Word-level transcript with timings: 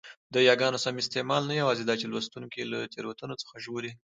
د 0.33 0.35
یاګانو 0.49 0.83
سم 0.85 0.95
استعمال 0.99 1.43
نه 1.49 1.53
یوازي 1.61 1.83
داچي 1.85 2.07
لوستوونکی 2.07 2.61
له 2.71 2.79
تېروتنو 2.93 3.39
څخه 3.41 3.53
ژغوري؛ 3.63 3.91